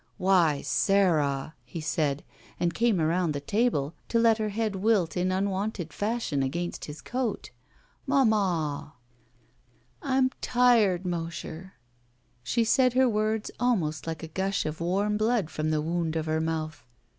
[0.17, 2.23] "Why, Sara!" he said,
[2.59, 7.01] and came around the table to let her head wilt in unwonted fashion against his
[7.01, 7.51] coat.
[8.07, 8.93] "Manmia!"
[10.01, 11.73] 333 ROULETTE ''I'm tired, Mosher/'
[12.41, 16.25] She said her words almost like a gush of warm blood from the wound of
[16.25, 16.83] her mouth.